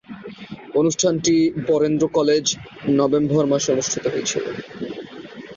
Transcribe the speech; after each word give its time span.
অনুষ্ঠানটি 0.75 1.35
বরেন্দ্র 1.67 2.05
কলেজে 2.15 2.55
নভেম্বর 2.99 3.43
মাসে 3.51 3.69
অনুষ্ঠিত 3.71 4.05
হয়েছিলো। 4.07 4.49